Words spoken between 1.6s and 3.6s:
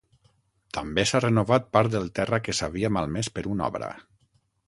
part del terra que s’havia malmès per